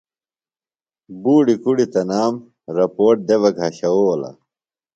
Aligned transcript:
بوڈیۡ 1.21 1.59
کُڑی 1.63 1.85
تنام 1.93 2.33
رپوٹ 2.77 3.15
دےۡ 3.27 3.39
بہ 3.41 3.49
گھشوؤلہ۔ 3.59 4.31